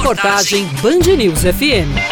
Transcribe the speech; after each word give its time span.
Reportagem 0.00 0.66
Band 0.82 1.06
News 1.18 1.44
FM. 1.44 2.09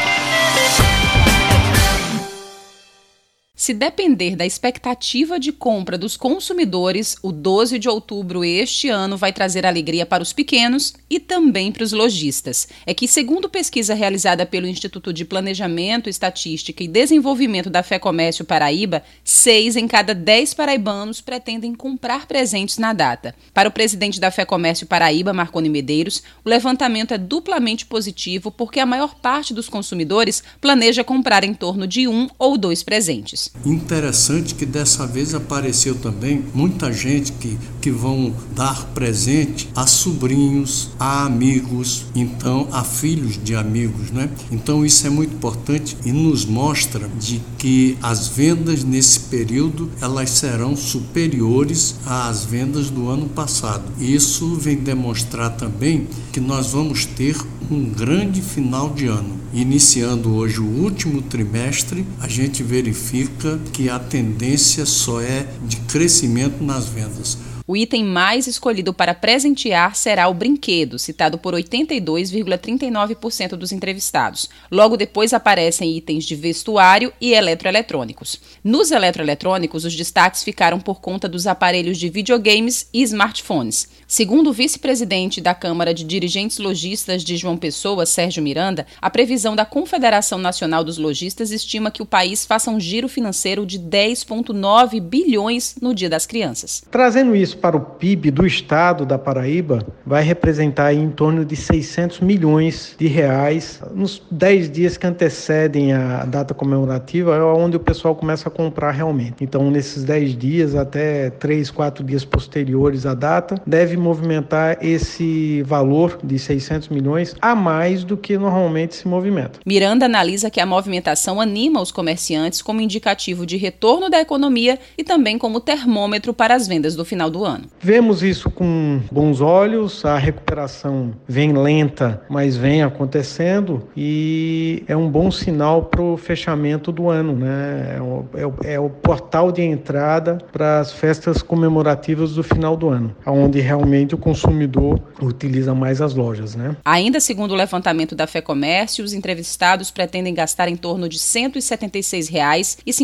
Se 3.69 3.75
depender 3.75 4.35
da 4.35 4.47
expectativa 4.47 5.39
de 5.39 5.53
compra 5.53 5.99
dos 5.99 6.17
consumidores, 6.17 7.19
o 7.23 7.31
12 7.31 7.79
de 7.79 7.87
outubro 7.87 8.43
este 8.43 8.89
ano 8.89 9.15
vai 9.15 9.31
trazer 9.31 9.67
alegria 9.67 10.07
para 10.07 10.23
os 10.23 10.33
pequenos 10.33 10.95
e 11.11 11.21
também 11.21 11.71
para 11.71 11.83
os 11.83 11.93
lojistas. 11.93 12.67
É 12.87 12.95
que, 12.95 13.07
segundo 13.07 13.47
pesquisa 13.47 13.93
realizada 13.93 14.47
pelo 14.47 14.67
Instituto 14.67 15.13
de 15.13 15.23
Planejamento, 15.23 16.09
Estatística 16.09 16.83
e 16.83 16.89
Desenvolvimento 16.89 17.69
da 17.69 17.83
Fé 17.83 17.99
Comércio 17.99 18.43
Paraíba, 18.43 19.03
seis 19.23 19.77
em 19.77 19.87
cada 19.87 20.15
dez 20.15 20.55
paraibanos 20.55 21.21
pretendem 21.21 21.75
comprar 21.75 22.27
presentes 22.27 22.79
na 22.79 22.95
data. 22.95 23.35
Para 23.53 23.69
o 23.69 23.73
presidente 23.73 24.19
da 24.19 24.31
Fé 24.31 24.47
Comércio 24.47 24.87
Paraíba, 24.87 25.35
Marconi 25.35 25.69
Medeiros, 25.69 26.23
o 26.43 26.49
levantamento 26.49 27.13
é 27.13 27.19
duplamente 27.19 27.85
positivo 27.85 28.51
porque 28.51 28.81
a 28.81 28.87
maior 28.87 29.17
parte 29.17 29.53
dos 29.53 29.69
consumidores 29.69 30.43
planeja 30.59 31.05
comprar 31.05 31.45
em 31.45 31.53
torno 31.53 31.87
de 31.87 32.09
um 32.09 32.31
ou 32.39 32.57
dois 32.57 32.83
presentes. 32.83 33.53
Interessante 33.65 34.55
que 34.55 34.65
dessa 34.65 35.07
vez 35.07 35.35
apareceu 35.35 35.95
também 35.95 36.45
muita 36.55 36.93
gente 36.93 37.33
que, 37.33 37.59
que 37.81 37.91
vão 37.91 38.33
dar 38.55 38.87
presente 38.95 39.69
a 39.75 39.87
sobrinhos, 39.87 40.91
a 40.99 41.25
amigos, 41.25 42.07
então 42.15 42.69
a 42.73 42.85
filhos 42.85 43.39
de 43.43 43.55
amigos, 43.55 44.11
né? 44.11 44.31
Então 44.51 44.85
isso 44.85 45.07
é 45.07 45.11
muito 45.11 45.35
importante 45.35 45.97
e 46.05 46.13
nos 46.13 46.45
mostra 46.45 47.09
de 47.19 47.41
que 47.59 47.99
as 48.03 48.29
vendas 48.29 48.85
nesse 48.85 49.21
período 49.21 49.91
elas 50.01 50.31
serão 50.31 50.77
superiores 50.77 51.97
às 52.07 52.45
vendas 52.45 52.91
do 52.91 53.09
ano 53.09 53.29
passado. 53.29 53.85
Isso 54.01 54.55
vem 54.55 54.77
demonstrar 54.77 55.57
também 55.57 56.07
que 56.33 56.41
nós 56.41 56.69
vamos 56.69 57.05
ter 57.05 57.37
um 57.71 57.85
grande 57.85 58.41
final 58.41 58.91
de 58.91 59.07
ano. 59.07 59.39
Iniciando 59.53 60.35
hoje 60.35 60.61
o 60.61 60.67
último 60.67 61.23
trimestre, 61.23 62.07
a 62.21 62.29
gente 62.29 62.63
verifica 62.63 63.48
que 63.73 63.89
a 63.89 63.99
tendência 63.99 64.85
só 64.85 65.21
é 65.21 65.47
de 65.63 65.77
crescimento 65.77 66.63
nas 66.63 66.87
vendas. 66.87 67.39
O 67.71 67.77
item 67.77 68.03
mais 68.03 68.47
escolhido 68.47 68.95
para 68.95 69.13
presentear 69.13 69.95
será 69.95 70.27
o 70.27 70.33
brinquedo, 70.33 70.99
citado 70.99 71.37
por 71.37 71.53
82,39% 71.53 73.57
dos 73.57 73.73
entrevistados. 73.73 74.49
Logo 74.71 74.97
depois 74.97 75.35
aparecem 75.35 75.95
itens 75.95 76.25
de 76.25 76.35
vestuário 76.35 77.13
e 77.21 77.35
eletroeletrônicos. 77.35 78.41
Nos 78.65 78.91
eletroeletrônicos, 78.91 79.85
os 79.85 79.95
destaques 79.95 80.43
ficaram 80.43 80.81
por 80.81 81.03
conta 81.03 81.29
dos 81.29 81.47
aparelhos 81.47 81.99
de 81.99 82.09
videogames 82.09 82.89
e 82.91 83.03
smartphones. 83.03 83.87
Segundo 84.07 84.49
o 84.49 84.53
vice-presidente 84.55 85.39
da 85.39 85.55
Câmara 85.55 85.93
de 85.93 86.05
Dirigentes 86.05 86.57
Logistas 86.57 87.23
de 87.23 87.37
João 87.37 87.59
Pessoa, 87.59 88.07
Sérgio 88.07 88.43
Miranda, 88.43 88.87
a 88.99 89.11
previsão 89.11 89.55
da 89.55 89.67
Confederação 89.67 90.39
Nacional 90.39 90.83
dos 90.83 90.97
Lojistas 90.97 91.51
estima 91.51 91.91
que 91.91 92.01
o 92.01 92.07
país 92.07 92.47
faça 92.47 92.71
um 92.71 92.81
giro 92.81 93.11
financeiro 93.11 93.28
de 93.67 93.79
10,9 93.79 95.01
bilhões 95.01 95.77
no 95.81 95.95
Dia 95.95 96.09
das 96.09 96.27
Crianças. 96.27 96.83
Trazendo 96.91 97.35
isso 97.35 97.59
para 97.59 97.77
o 97.77 97.81
PIB 97.81 98.31
do 98.31 98.47
estado 98.47 99.05
da 99.05 99.19
Paraíba 99.19 99.85
vai 100.05 100.23
representar 100.23 100.93
em 100.93 101.11
torno 101.11 101.45
de 101.45 101.57
600 101.57 102.21
milhões 102.21 102.95
de 102.99 103.07
reais 103.07 103.81
nos 103.95 104.23
10 104.31 104.71
dias 104.71 104.97
que 104.97 105.07
antecedem 105.07 105.93
a 105.93 106.25
data 106.25 106.55
comemorativa, 106.55 107.37
é 107.37 107.43
onde 107.43 107.77
o 107.77 107.81
pessoal 107.81 108.15
começa 108.15 108.49
a 108.49 108.53
comprar 108.53 108.93
realmente. 108.93 109.43
Então, 109.43 109.71
nesses 109.71 110.05
10 110.05 110.37
dias 110.37 110.75
até 110.75 111.31
3, 111.31 111.71
4 111.71 112.05
dias 112.05 112.25
posteriores 112.25 113.05
à 113.07 113.15
data, 113.15 113.61
deve 113.67 113.97
movimentar 113.97 114.79
esse 114.81 115.63
valor 115.63 116.19
de 116.23 116.39
600 116.39 116.89
milhões 116.89 117.35
a 117.41 117.55
mais 117.55 118.05
do 118.05 118.17
que 118.17 118.39
normalmente 118.39 118.95
se 118.95 119.09
movimenta. 119.09 119.59
Miranda 119.67 120.07
analisa 120.07 120.51
que 120.51 120.61
a 120.61 120.67
movimentação 120.67 121.41
anima 121.41 121.81
os 121.81 121.93
comerciantes 121.93 122.63
como 122.63 122.81
indicativo 122.81 123.18
de 123.45 123.57
retorno 123.57 124.09
da 124.09 124.21
economia 124.21 124.79
e 124.97 125.05
também 125.05 125.37
como 125.39 125.61
termômetro 125.61 126.33
para 126.33 126.55
as 126.55 126.67
vendas 126.67 126.95
do 126.95 127.05
final 127.05 127.29
do 127.29 127.45
ano. 127.45 127.65
Vemos 127.81 128.23
isso 128.23 128.51
com 128.51 129.01
bons 129.11 129.41
olhos, 129.41 130.05
a 130.05 130.17
recuperação 130.17 131.15
vem 131.27 131.53
lenta, 131.53 132.23
mas 132.29 132.57
vem 132.57 132.83
acontecendo 132.83 133.89
e 133.97 134.83
é 134.87 134.97
um 134.97 135.11
bom 135.11 135.31
sinal 135.31 135.85
para 135.85 136.03
o 136.03 136.17
fechamento 136.17 136.93
do 136.93 137.11
ano, 137.11 137.35
né? 137.35 137.97
É 137.97 138.01
o, 138.01 138.25
é, 138.35 138.47
o, 138.47 138.55
é 138.65 138.81
o, 138.81 138.89
portal 138.89 139.51
de 139.51 139.63
entrada 139.63 140.39
para 140.53 140.81
as 140.81 140.93
festas 140.93 141.43
comemorativas 141.43 142.35
do 142.35 142.43
final 142.43 142.77
do 142.77 142.89
ano, 142.89 143.15
onde 143.27 143.61
realmente 143.61 144.15
o 144.15 144.19
consumidor 144.19 145.01
utiliza 145.21 145.75
mais 145.75 146.01
as 146.01 146.15
lojas, 146.15 146.55
né? 146.55 146.77
Ainda 146.85 147.21
segundo 147.21 147.53
o 147.53 147.55
levantamento 147.55 148.15
da 148.15 148.27
Fé 148.27 148.41
Comércio, 148.41 149.05
os 149.05 149.13
entrevistados 149.13 149.91
pretendem 149.91 150.35
gastar 150.35 150.69
em 150.69 150.77
torno 150.77 151.09
de 151.09 151.17
R$ 151.17 151.61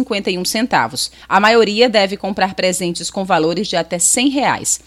176,51. 0.05 1.11
A 1.29 1.41
maioria 1.41 1.89
deve 1.89 2.17
comprar 2.17 2.55
presentes 2.55 3.11
com 3.11 3.25
valores 3.25 3.69
de 3.69 3.77
até 3.77 3.99
100 3.99 4.29
reais. 4.31 4.81